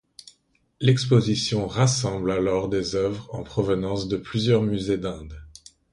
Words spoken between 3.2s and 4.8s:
en provenance de plusieurs